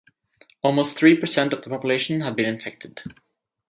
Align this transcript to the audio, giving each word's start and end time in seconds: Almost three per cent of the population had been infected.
Almost 0.63 0.97
three 0.97 1.15
per 1.15 1.27
cent 1.27 1.53
of 1.53 1.61
the 1.61 1.69
population 1.69 2.21
had 2.21 2.35
been 2.35 2.47
infected. 2.47 3.03